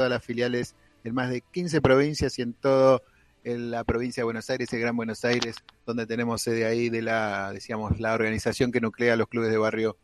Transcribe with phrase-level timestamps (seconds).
[0.00, 0.74] todas las filiales
[1.04, 3.02] en más de 15 provincias y en todo
[3.44, 7.52] la provincia de Buenos Aires, el Gran Buenos Aires, donde tenemos sede ahí de la,
[7.52, 9.98] decíamos, la organización que nuclea los clubes de barrio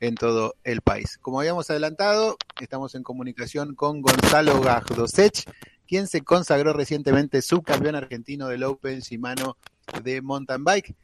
[0.00, 1.16] en todo el país.
[1.22, 5.48] Como habíamos adelantado, estamos en comunicación con Gonzalo Gardosech,
[5.86, 9.56] quien se consagró recientemente subcampeón argentino del Open Shimano
[10.02, 10.96] de mountain bike.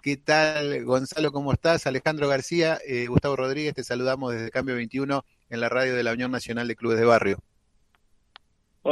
[0.00, 1.32] ¿Qué tal, Gonzalo?
[1.32, 1.86] ¿Cómo estás?
[1.86, 6.14] Alejandro García, eh, Gustavo Rodríguez, te saludamos desde Cambio 21 en la radio de la
[6.14, 7.42] Unión Nacional de Clubes de Barrio.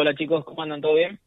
[0.01, 0.81] Hola chicos, ¿cómo andan?
[0.81, 1.19] ¿Todo bien?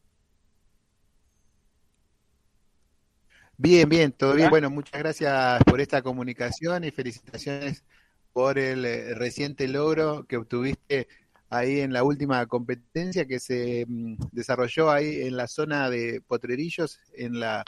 [3.57, 4.49] Bien, bien, todo bien.
[4.49, 7.83] Bueno, muchas gracias por esta comunicación y felicitaciones
[8.31, 11.09] por el eh, reciente logro que obtuviste
[11.49, 17.01] ahí en la última competencia que se mm, desarrolló ahí en la zona de Potrerillos,
[17.13, 17.65] en la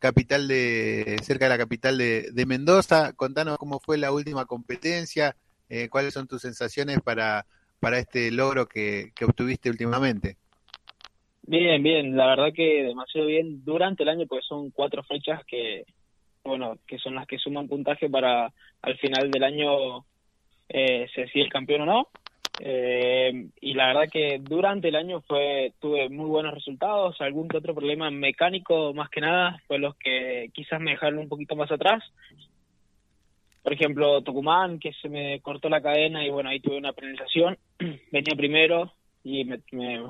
[0.00, 3.14] capital de, cerca de la capital de, Mendoza.
[3.14, 5.34] Contanos cómo fue la última competencia,
[5.70, 7.46] eh, cuáles son tus sensaciones para,
[7.82, 10.36] para este logro que, obtuviste últimamente.
[11.44, 15.84] Bien, bien, la verdad que demasiado bien durante el año, porque son cuatro fechas que,
[16.44, 20.04] bueno, que son las que suman puntaje para al final del año
[20.68, 22.08] eh, se decide el campeón o no.
[22.60, 27.74] Eh, y la verdad que durante el año fue tuve muy buenos resultados, algún otro
[27.74, 32.04] problema mecánico más que nada fue los que quizás me dejaron un poquito más atrás.
[33.62, 37.58] Por ejemplo, Tucumán, que se me cortó la cadena y bueno, ahí tuve una penalización,
[38.12, 38.92] venía primero
[39.24, 40.00] y me, me,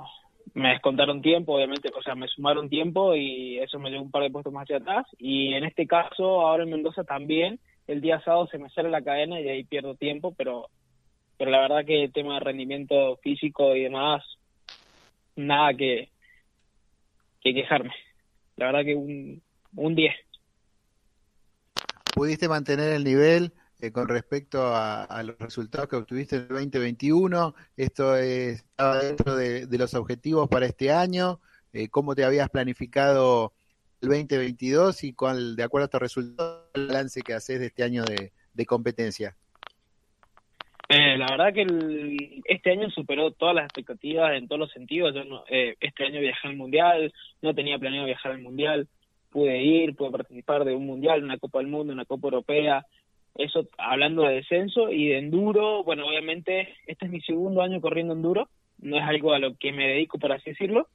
[0.55, 4.31] descontaron tiempo, obviamente, o sea, me sumaron tiempo y eso me dio un par de
[4.31, 5.07] puestos más hacia atrás.
[5.19, 9.03] Y en este caso, ahora en Mendoza también, el día sábado se me sale la
[9.03, 10.69] cadena y ahí pierdo tiempo, pero
[11.43, 14.23] pero la verdad que el tema de rendimiento físico y demás,
[15.35, 16.09] nada que,
[17.41, 17.93] que quejarme.
[18.55, 19.43] La verdad que un,
[19.75, 20.15] un 10.
[22.15, 27.55] ¿Pudiste mantener el nivel eh, con respecto a, los resultados que obtuviste en el 2021?
[27.77, 31.41] ¿Esto estaba dentro de, los objetivos para este año?
[31.73, 33.53] Eh, ¿Cómo te habías planificado
[34.01, 37.83] el 2022 y cuál, de acuerdo a estos resultados, el balance que haces de este
[37.83, 39.37] año de competencia?
[40.95, 45.15] Eh, la verdad que este año superó todas las expectativas en todos los sentidos.
[45.15, 48.87] Yo eh, este año viajé al Mundial, no tenía planeado viajar al Mundial,
[49.31, 52.85] pude ir, pude participar de un Mundial, una Copa del Mundo, una Copa Europea.
[53.35, 58.13] Eso hablando de descenso y de enduro, bueno, obviamente este es mi segundo año corriendo
[58.13, 58.49] enduro,
[58.79, 60.89] no es algo a lo que me dedico, por así decirlo,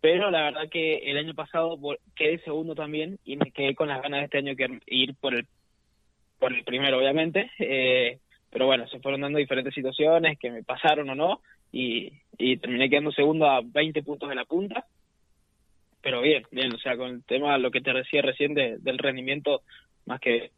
[0.00, 1.78] pero la verdad que el año pasado
[2.14, 5.34] quedé segundo también y me quedé con las ganas de este año que ir por
[5.34, 5.46] el
[6.38, 7.50] por el primero, obviamente.
[7.58, 8.18] Eh,
[8.50, 11.40] pero bueno, se fueron dando diferentes situaciones que me pasaron o no,
[11.72, 12.10] y,
[12.58, 14.86] terminé quedando segundo a 20 puntos de la punta.
[16.00, 19.62] Pero bien, bien, o sea, con el tema, lo que te decía recién del rendimiento,
[20.06, 20.52] más que...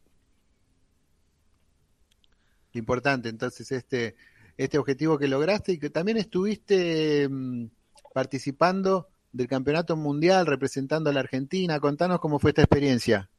[2.79, 4.15] Importante, entonces, este,
[4.57, 7.67] este objetivo que lograste y que también estuviste mm,
[8.13, 11.79] participando del campeonato mundial representando a la Argentina.
[11.79, 13.29] Contanos cómo fue esta experiencia.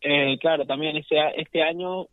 [0.00, 2.06] Eh, claro, también este, este año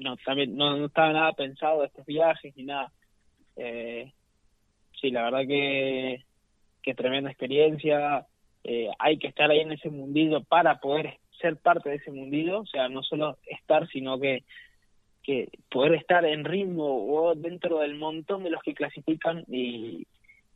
[0.00, 2.92] no, también no, estaba nada pensado de estos viajes ni nada.
[3.56, 4.12] Eh,
[5.00, 6.24] sí, la verdad que,
[6.82, 8.26] que tremenda experiencia.
[8.62, 12.60] Eh, hay que estar ahí en ese mundillo para poder ser parte de ese mundillo,
[12.60, 14.44] o sea, no solo estar, sino que,
[15.30, 20.06] que poder estar en ritmo o dentro del montón de los que clasifican y,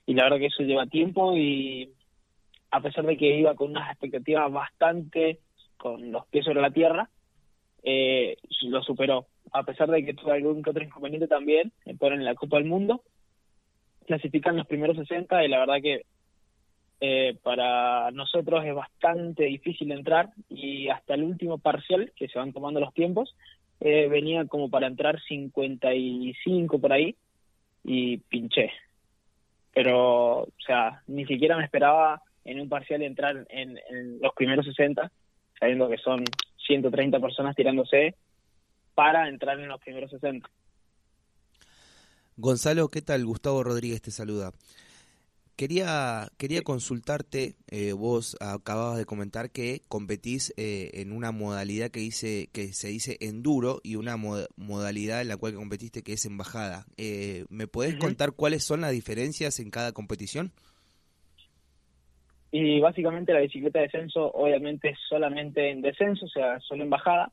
[0.07, 1.93] la verdad que eso lleva tiempo y
[2.71, 5.39] a pesar de que iba con unas expectativas bastante
[5.77, 7.09] con los pies sobre la tierra,
[7.85, 9.27] eh, lo superó.
[9.53, 12.67] A pesar de que tuvo algún que otro inconveniente también, eh, en la Copa del
[12.67, 13.03] Mundo,
[14.07, 16.03] clasifican los primeros 60 y la verdad que
[17.01, 22.53] eh, para nosotros es bastante difícil entrar y hasta el último parcial, que se van
[22.53, 23.37] tomando los tiempos,
[23.81, 27.17] eh, venía como para entrar 55 por ahí
[27.85, 28.71] y pinché.
[29.73, 34.67] Pero, o sea, ni siquiera me esperaba en un parcial entrar en, en los primeros
[34.67, 35.11] 60,
[35.59, 36.25] sabiendo que son
[36.67, 38.15] 130 personas tirándose
[38.95, 40.49] para entrar en los primeros 60.
[42.37, 43.25] Gonzalo, ¿qué tal?
[43.25, 44.53] Gustavo Rodríguez te saluda.
[45.57, 52.01] Quería, quería consultarte, eh, vos acababas de comentar que competís eh, en una modalidad que,
[52.01, 56.87] dice, que se dice enduro y una modalidad en la cual competiste que es embajada.
[56.97, 60.51] Eh, ¿Me podés contar cuáles son las diferencias en cada competición?
[62.51, 66.91] Y básicamente la bicicleta de descenso obviamente es solamente en descenso, o sea, solo en
[66.91, 67.31] bajada.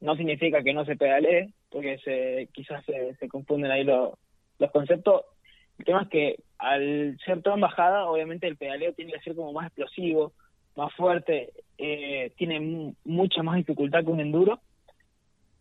[0.00, 5.22] No significa que no se pedalee, porque se, quizás se, confunden ahí los conceptos.
[5.80, 9.34] El tema es que al ser todo en bajada, obviamente el pedaleo tiene que ser
[9.34, 10.32] como más explosivo,
[10.76, 14.60] más fuerte, eh, tiene mucha más dificultad que un enduro.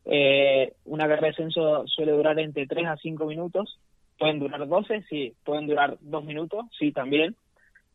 [0.04, 3.80] Eh, una carrera de descenso suele durar entre 3 a 5 minutos
[4.18, 7.38] pueden durar 12, sí, pueden durar dos minutos, sí, también,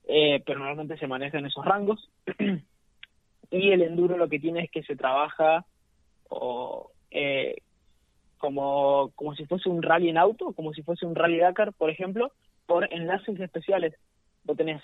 [0.08, 2.10] eh, pero normalmente se manejan esos rangos.
[3.50, 5.66] y el enduro lo que tiene es que se trabaja
[6.30, 7.56] o, eh,
[8.44, 11.88] como, como si fuese un rally en auto, como si fuese un rally Dakar, por
[11.88, 12.30] ejemplo,
[12.66, 13.94] por enlaces especiales.
[14.44, 14.82] Vos tenés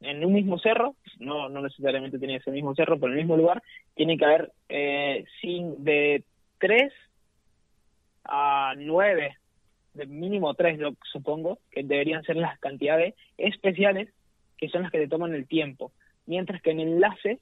[0.00, 3.36] en un mismo cerro, no, no necesariamente tiene ese mismo cerro, pero en el mismo
[3.36, 3.62] lugar,
[3.94, 6.24] tiene que haber eh, sin, de
[6.60, 6.94] 3
[8.24, 9.36] a 9,
[9.92, 14.08] de mínimo 3, yo supongo, que deberían ser las cantidades especiales
[14.56, 15.92] que son las que te toman el tiempo.
[16.24, 17.38] Mientras que en enlace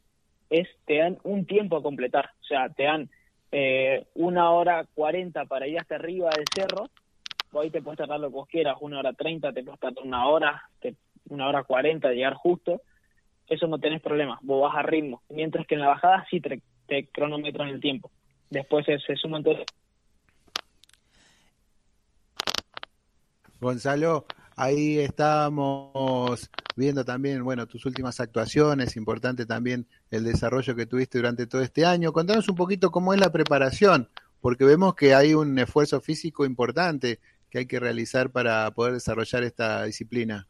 [0.51, 3.09] es te dan un tiempo a completar, o sea, te dan
[3.53, 6.89] eh, una hora cuarenta para ir hasta arriba del cerro,
[7.61, 10.27] ahí te puedes tardar lo que vos quieras, una hora treinta, te puedes tardar una
[10.27, 10.69] hora,
[11.29, 12.81] una hora cuarenta, llegar justo,
[13.47, 16.63] eso no tenés problema, vos vas a ritmo, mientras que en la bajada sí te,
[16.87, 18.11] te cronometran el tiempo,
[18.51, 19.67] después se, se suman todos.
[23.61, 24.25] Gonzalo,
[24.57, 31.47] ahí estamos viendo también, bueno, tus últimas actuaciones, importante también el desarrollo que tuviste durante
[31.47, 32.13] todo este año.
[32.13, 34.09] Contanos un poquito cómo es la preparación,
[34.41, 37.19] porque vemos que hay un esfuerzo físico importante
[37.51, 40.47] que hay que realizar para poder desarrollar esta disciplina.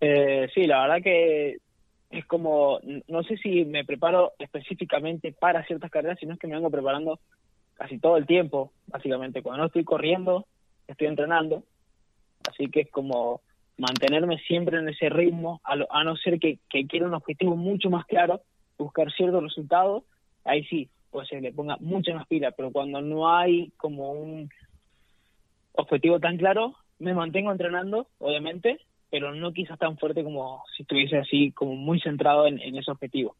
[0.00, 1.58] Eh, sí, la verdad que
[2.10, 6.54] es como, no sé si me preparo específicamente para ciertas carreras, sino es que me
[6.54, 7.20] vengo preparando
[7.74, 9.42] casi todo el tiempo, básicamente.
[9.42, 10.46] Cuando no estoy corriendo,
[10.86, 11.64] estoy entrenando.
[12.48, 13.40] Así que es como
[13.78, 18.06] mantenerme siempre en ese ritmo, a, no ser que, que, quiera un objetivo mucho más
[18.06, 18.40] claro,
[18.78, 20.04] buscar ciertos resultados,
[20.44, 24.50] ahí sí, pues se le ponga mucha más pila, pero cuando no hay como un
[25.72, 31.18] objetivo tan claro, me mantengo entrenando, obviamente, pero no quizás tan fuerte como si estuviese
[31.18, 33.36] así, como muy centrado en, ese objetivo.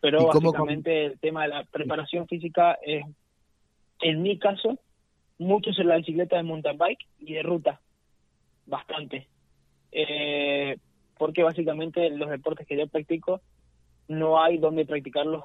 [0.00, 3.04] Pero básicamente el tema de la preparación física es,
[4.00, 4.78] en mi caso,
[5.38, 7.80] mucho en la bicicleta de mountain bike y de ruta
[8.66, 9.28] bastante.
[9.92, 10.76] Eh,
[11.18, 13.40] porque básicamente los deportes que yo practico
[14.08, 15.44] no hay donde practicarlos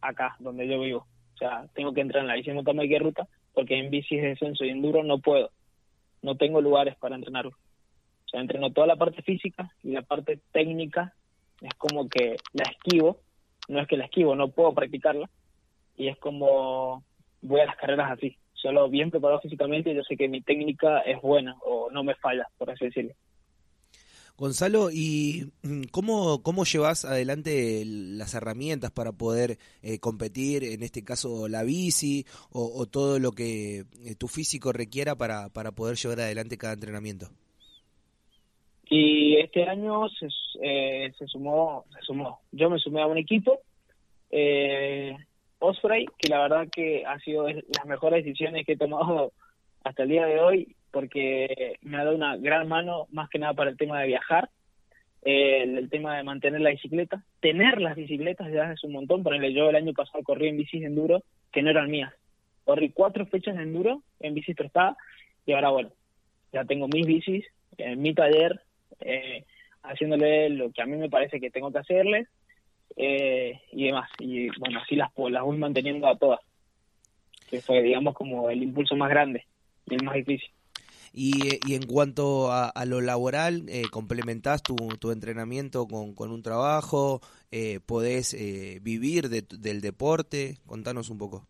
[0.00, 1.06] acá, donde yo vivo.
[1.34, 4.20] O sea, tengo que entrar en la bici de mountain bike ruta porque en bicis
[4.20, 5.50] de descenso y enduro no puedo.
[6.22, 7.50] No tengo lugares para entrenarlo.
[7.50, 11.14] O sea, entreno toda la parte física y la parte técnica
[11.60, 13.20] es como que la esquivo.
[13.68, 15.30] No es que la esquivo, no puedo practicarla.
[15.96, 17.04] Y es como
[17.40, 21.20] voy a las carreras así solo bien preparado físicamente, yo sé que mi técnica es
[21.20, 23.12] buena o no me falla, por así decirlo.
[24.38, 31.04] Gonzalo, ¿y mm, cómo, cómo llevas adelante las herramientas para poder eh, competir, en este
[31.04, 36.20] caso la bici o, todo lo que eh, tu físico requiera para, para poder llevar
[36.20, 37.28] adelante cada entrenamiento?
[38.88, 40.28] Y este año se,
[40.62, 42.40] eh, se sumó, se sumó.
[42.50, 43.60] Yo me sumé a un equipo,
[44.30, 45.14] eh,
[45.64, 49.32] Osprey, que la verdad que ha sido las mejores decisiones que he tomado
[49.82, 53.54] hasta el día de hoy, porque me ha dado una gran mano, más que nada
[53.54, 54.50] para el tema de viajar,
[55.22, 59.70] el, tema de mantener la bicicleta, tener las bicicletas ya es un montón, ponele yo
[59.70, 62.12] el año pasado corrí en bicis de enduro que no eran mías,
[62.64, 64.96] corrí cuatro fechas de enduro en bicis prestada
[65.46, 65.90] y ahora bueno,
[66.52, 67.46] ya tengo mis bicis
[67.78, 68.60] en mi taller,
[69.00, 69.44] eh,
[69.82, 72.26] haciéndole lo que a mí me parece que tengo que hacerle
[72.96, 74.10] eh, y demás.
[74.18, 76.40] Y bueno, así las, las voy manteniendo a todas,
[77.50, 79.44] que fue, digamos, como el impulso más grande
[79.86, 80.50] y el más difícil.
[81.16, 86.42] Y, y en cuanto a, lo laboral, eh, ¿complementás tu, tu entrenamiento con, con un
[86.42, 87.20] trabajo?
[87.52, 90.56] Eh, ¿Podés eh, vivir del deporte?
[90.66, 91.46] Contanos un poco.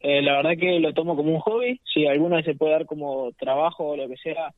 [0.00, 1.80] Eh, la verdad que lo tomo como un hobby.
[1.94, 4.52] Si alguna vez se puede dar como trabajo o lo que sea,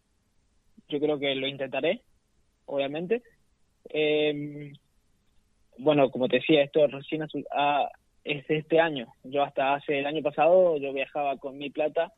[0.88, 2.00] yo creo que lo intentaré,
[2.64, 3.22] obviamente.
[5.78, 7.88] Bueno, como te decía, esto recién a,
[8.24, 9.08] es este año.
[9.24, 12.12] Yo hasta hace el año pasado yo viajaba con mi plata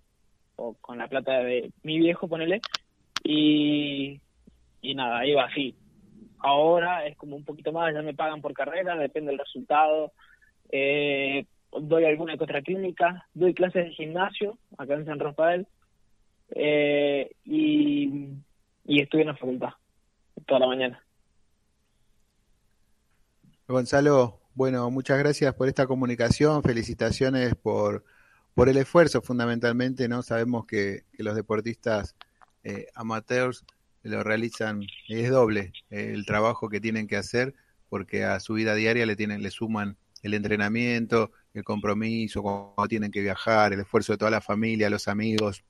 [0.56, 2.60] o con la plata de mi viejo, ponele,
[3.22, 4.20] y,
[4.80, 5.74] y nada, iba así.
[6.38, 10.12] Ahora es como un poquito más, ya me pagan por carrera, depende del resultado.
[10.70, 15.66] Eh, doy alguna que otra clínica, doy clases de gimnasio acá en San Rafael
[16.50, 18.28] eh, y,
[18.84, 19.70] y estuve en la facultad
[20.46, 21.05] toda la mañana.
[23.68, 28.04] Gonzalo, bueno, muchas gracias por esta comunicación, felicitaciones por,
[28.54, 30.22] por el esfuerzo fundamentalmente, ¿no?
[30.22, 32.14] Sabemos que, los deportistas
[32.62, 33.64] eh, amateurs
[34.04, 37.54] lo realizan, es doble eh, el trabajo que tienen que hacer,
[37.88, 43.10] porque a su vida diaria le tienen, le suman el entrenamiento, el compromiso, cuando tienen
[43.10, 45.64] que viajar, el esfuerzo de toda la familia, los amigos.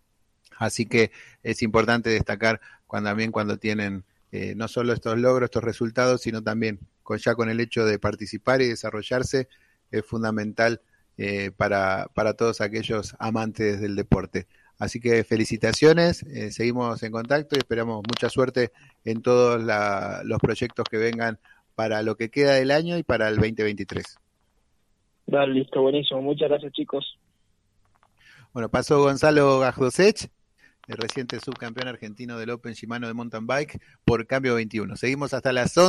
[0.59, 1.13] Así que
[1.43, 6.43] es importante destacar cuando también cuando tienen eh, no solo estos logros, estos resultados, sino
[6.43, 9.49] también con, ya con el hecho de participar y desarrollarse,
[9.93, 10.81] es fundamental
[11.17, 14.49] eh, para, para todos aquellos amantes del deporte.
[14.79, 18.73] Así que felicitaciones, eh, seguimos en contacto y esperamos mucha suerte
[19.05, 21.39] en todos la, los proyectos que vengan
[21.77, 24.19] para lo que queda del año y para el 2023.
[25.29, 26.21] Dale, listo, buenísimo.
[26.21, 27.19] Muchas gracias, chicos.
[28.53, 30.29] Bueno, pasó Gonzalo Gajdosech,
[30.89, 34.97] el reciente subcampeón argentino del Open Shimano de mountain bike, por cambio 21.
[34.97, 35.85] Seguimos hasta las 11.